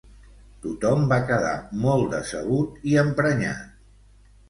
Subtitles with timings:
[0.63, 1.53] Tothom va quedar
[1.85, 3.65] molt decebut i emprenyat.